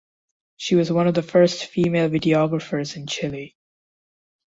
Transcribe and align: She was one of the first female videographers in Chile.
She 0.57 0.73
was 0.73 0.91
one 0.91 1.05
of 1.07 1.13
the 1.13 1.21
first 1.21 1.65
female 1.65 2.09
videographers 2.09 2.95
in 2.95 3.05
Chile. 3.05 3.55